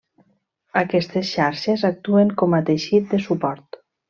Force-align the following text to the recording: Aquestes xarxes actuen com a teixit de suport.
Aquestes 0.79 1.27
xarxes 1.33 1.83
actuen 1.91 2.33
com 2.43 2.57
a 2.61 2.63
teixit 2.71 3.15
de 3.15 3.23
suport. 3.29 3.81